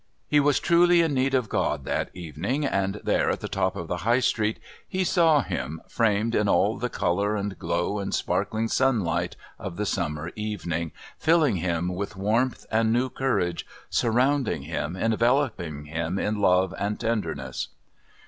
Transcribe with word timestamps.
He 0.27 0.39
was 0.39 0.59
truly 0.59 1.01
in 1.03 1.13
need 1.13 1.35
of 1.35 1.47
God 1.47 1.85
that 1.85 2.09
evening, 2.15 2.65
and 2.65 2.95
there, 3.03 3.29
at 3.29 3.39
the 3.39 3.47
top 3.47 3.75
of 3.75 3.87
the 3.87 3.97
High 3.97 4.19
Street, 4.19 4.57
he 4.89 5.03
saw 5.03 5.43
Him 5.43 5.79
framed 5.87 6.33
in 6.33 6.49
all 6.49 6.79
the 6.79 6.89
colour 6.89 7.35
and 7.35 7.55
glow 7.59 7.99
and 7.99 8.11
sparkling 8.11 8.67
sunlight 8.67 9.35
of 9.59 9.77
the 9.77 9.85
summer 9.85 10.31
evening, 10.35 10.91
filling 11.19 11.57
him 11.57 11.87
with 11.93 12.15
warmth 12.15 12.65
and 12.71 12.91
new 12.91 13.09
courage, 13.11 13.63
surrounding 13.91 14.63
him, 14.63 14.95
enveloping 14.95 15.85
him 15.85 16.17
in 16.17 16.41
love 16.41 16.73
and 16.79 16.99
tenderness. 16.99 17.67